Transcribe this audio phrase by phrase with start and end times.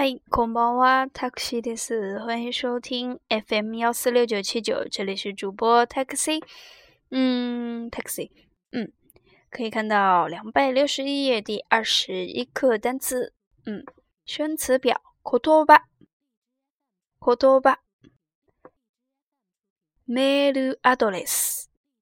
[0.00, 2.18] 嗨，こんばんは、タクシーです。
[2.20, 6.42] 欢迎收听 FM 幺四六九七九，这里是主播 taxi，
[7.10, 8.30] 嗯，taxi，
[8.72, 8.90] 嗯，
[9.50, 13.34] 可以看到两百六十一页第二十一课单词，
[13.66, 13.84] 嗯，
[14.24, 15.82] 生词表、言葉、
[17.20, 17.78] 言葉、
[20.08, 21.26] メールアドレ l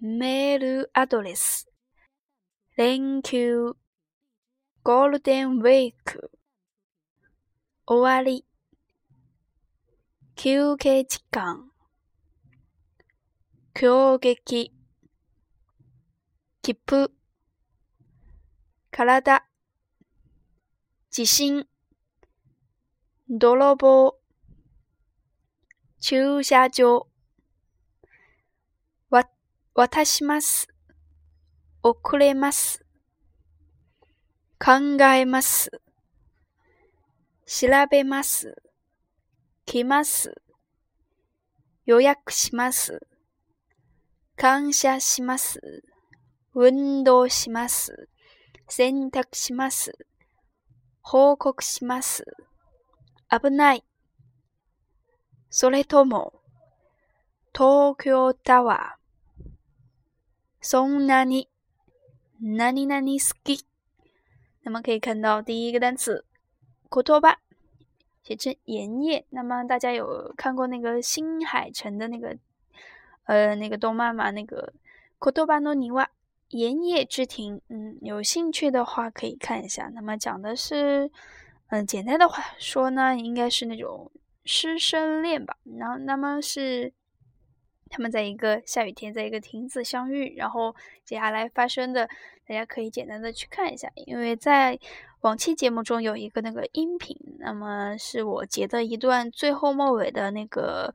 [0.00, 1.66] メー d アドレ s
[2.76, 3.76] Thank you、
[4.84, 6.30] Golden Week。
[7.92, 8.44] 終わり
[10.36, 11.64] 休憩時間
[13.74, 14.72] 強撃
[16.62, 17.10] 切符
[18.92, 19.42] 体
[21.10, 21.66] 地震
[23.28, 24.14] 泥棒
[25.98, 27.08] 駐車場
[29.10, 29.24] わ、
[29.74, 30.68] 渡します。
[31.82, 32.86] 遅れます。
[34.60, 35.72] 考えます。
[37.52, 38.54] 調べます。
[39.66, 40.32] 来ます。
[41.84, 43.00] 予約します。
[44.36, 45.60] 感謝します。
[46.54, 48.08] 運動します。
[48.68, 49.90] 洗濯します。
[51.02, 52.24] 報告します。
[53.42, 53.84] 危ない。
[55.50, 56.42] それとも、
[57.52, 59.44] 東京タワー。
[60.60, 61.48] そんなに、
[62.40, 63.66] 何々好き。
[64.62, 66.24] 那么可以看到第一个单词
[66.90, 67.38] 口多巴，
[68.24, 69.24] 写成盐叶。
[69.30, 72.36] 那么大家有看过那个新海诚的那个
[73.26, 74.32] 呃那个动漫吗？
[74.32, 74.66] 那个
[75.20, 76.02] 《口多巴诺尼瓦》
[76.48, 79.88] 《盐叶之庭，嗯，有兴趣的话可以看一下。
[79.94, 81.08] 那么讲的是，
[81.68, 84.10] 嗯，简单的话说呢，应该是那种
[84.44, 85.56] 师生恋吧。
[85.78, 86.92] 然后那么是
[87.88, 92.08] 他们在一个下雨天，在一个亭子相遇，然后接下来发生的。
[92.50, 94.76] 大家可以简单的去看一下，因为在
[95.20, 100.92] 往期节目中有一个那个音频，那么是我截的一段最后末尾的那个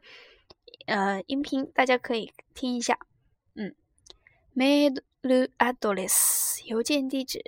[0.85, 2.99] 呃音频，大家可以听一下。
[3.53, 3.73] 嗯
[4.53, 7.41] ，madlu a d o l e s s 邮件地址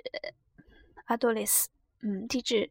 [1.04, 1.68] a d o l e s s
[2.00, 2.70] 嗯，地址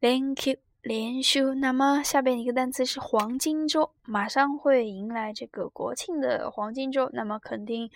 [0.00, 0.56] ，thank you。
[0.82, 7.88] 连休，那么下边一个单词是黄金周，马上会迎来这个国庆的黄金周，那么肯定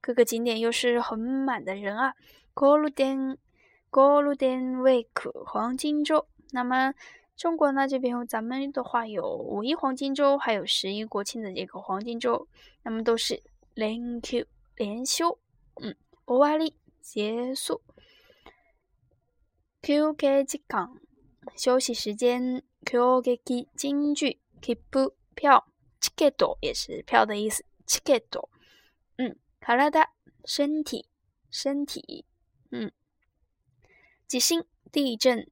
[0.00, 2.14] 各个景点又是很满的人啊。
[2.52, 3.36] Golden
[3.92, 5.06] Golden Week，
[5.46, 6.26] 黄金周。
[6.50, 6.92] 那么
[7.36, 12.48] 中国呢这边咱们的话有五一黄金周，还有十一国庆的这个黄金周，
[12.82, 13.40] 那么都是
[13.74, 15.38] 连休连休。
[15.80, 15.94] 嗯，
[16.26, 17.80] わり结束。
[19.82, 20.98] QK 浙江。
[21.54, 22.62] 休息时间，
[23.76, 24.78] 京剧，keep
[25.34, 25.66] 票，
[26.00, 28.48] チケット也是票的意思，チケット。
[29.16, 29.36] 嗯，
[34.28, 35.46] 体形，地震，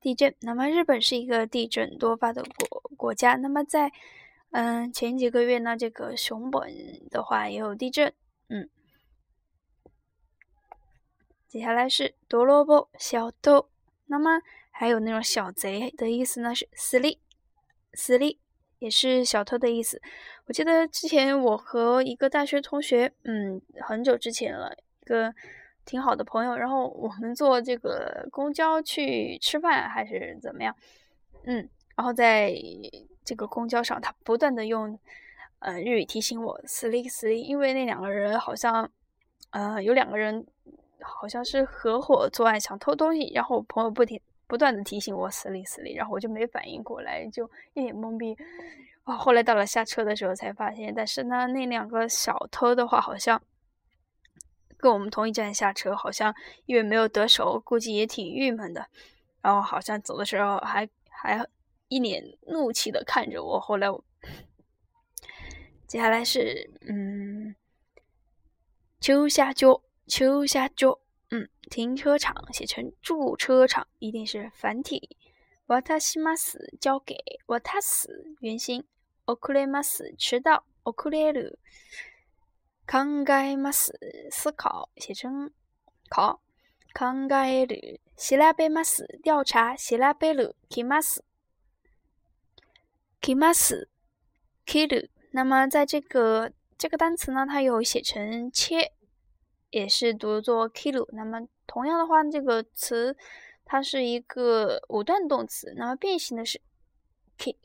[0.00, 0.34] 地震。
[0.40, 3.36] 那么日本是一个地震多发的国国家。
[3.36, 3.92] 那么在，
[4.50, 6.70] 嗯，前几个月呢，这个熊本
[7.08, 8.12] 的话也有地震。
[8.48, 8.68] 嗯，
[11.46, 13.70] 接下来是多萝卜，小豆。
[14.06, 14.42] 那么
[14.76, 17.20] 还有那种小贼的意思呢，是私利，
[17.92, 18.40] 私利
[18.80, 20.02] 也是小偷的意思。
[20.46, 25.32] 我记得之前我和一个大学同学，嗯，很久之前了，一个
[25.84, 30.74] 挺好的朋友，然后我们坐这个公交去吃饭还是怎么样，
[31.44, 32.52] 嗯，然后在
[33.24, 34.98] 这个公交上，他不断的用，
[35.60, 38.90] 呃，日语提醒我“s s l e e p l e e p 因为那两个人好像，
[39.50, 40.44] 呃，有两个人
[41.00, 44.20] 好像是合伙作案，想偷东西，然后我朋友不停。
[44.54, 48.36] 不断的提醒我死里死里，然后我就没反应过来，就一脸懵逼。
[49.02, 53.42] 哦，后来到了下车的时候才发现，但是呢，那两个小偷的话，好像
[54.76, 56.32] 跟我们同一站下车，好像
[56.66, 58.86] 因为没有得手，估计也挺郁闷的。
[59.42, 61.44] 然后好像走的时候还还
[61.88, 63.58] 一脸怒气的看着我。
[63.58, 63.88] 后来
[65.88, 67.56] 接下来是嗯，
[69.00, 71.00] 秋下脚，秋下脚。
[71.36, 75.16] 嗯，停车场写成驻车场，一定是繁体。
[75.84, 77.16] 塔します，交给
[77.46, 78.84] 瓦塔斯す，原形。
[79.26, 80.64] 遅れます，迟到。
[80.84, 81.58] 遅れる。
[82.86, 83.90] 考えます，
[84.30, 85.50] 思考写成
[86.08, 86.40] 考。
[86.92, 87.26] 盖
[87.66, 89.74] え希拉贝马斯调查。
[89.76, 90.54] 調べる。
[90.68, 91.24] きます。
[93.20, 93.88] きます。
[94.64, 95.10] 来る。
[95.32, 98.92] 那么在这个这个单词呢，它有写成切。
[99.74, 103.16] 也是读作 k i l l 那么同样的话，这个词
[103.64, 106.60] 它是一个五段动词，那么变形的是
[107.36, 107.56] ki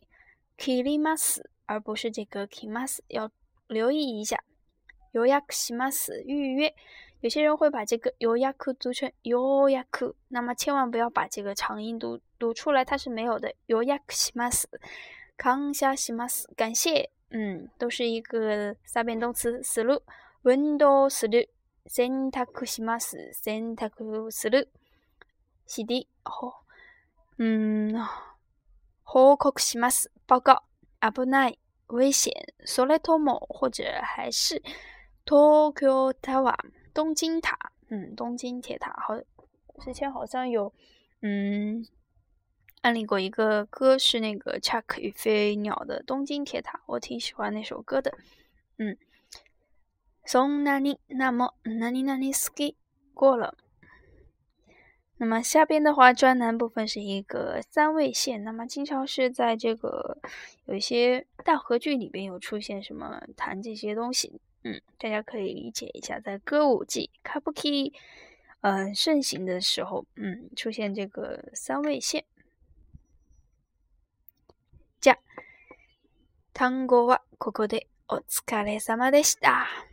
[0.57, 3.29] kimas，而不是这个 kimas，要
[3.67, 4.39] 留意一下。
[5.11, 6.71] yo yakimas 预约，
[7.21, 13.53] 有些人会把这个 yo y a k 读成 yo y a k 那么千万不要把这个长音读读出来，它是没有的。
[13.67, 14.67] yo y a k i m a s
[15.38, 15.56] k a
[15.95, 21.47] s i m a s 感谢，嗯，都是一个三变动词，sulu，window sulu。
[21.87, 24.69] 選択します、選択する、
[25.67, 26.07] 知り、
[27.37, 27.93] 嗯，
[29.03, 30.61] 報告します、报告、
[31.01, 32.33] 危ない、危险、
[32.65, 34.61] それとも、或者还是
[35.25, 36.55] Tokyo t o w e
[36.93, 37.57] 东京塔、
[37.89, 38.91] 嗯，东京铁塔。
[38.99, 39.15] 好，
[39.79, 40.73] 之前好像有
[41.21, 41.85] 嗯，
[42.81, 48.17] 安利过一个歌是那个 Chuck 与飞鸟的《东京铁塔》，我挺喜欢那首歌的，
[48.77, 48.97] 嗯。
[50.31, 50.99] 从哪里？
[51.07, 52.75] 那么哪里哪里 ski
[53.15, 53.57] 过了？
[55.17, 58.43] 那么下边的话，专栏部分是一个三位线。
[58.43, 60.19] 那么经常是在这个
[60.65, 67.91] 有一些大合剧里边有出现，什么谈这些东西，嗯，大家可以理解一下，在歌舞伎、kabuki，
[68.61, 72.23] 嗯，盛行的时候，嗯，出现这个三位线。
[75.01, 75.15] じゃ、
[76.53, 79.88] 単語はここでお疲れ様でした。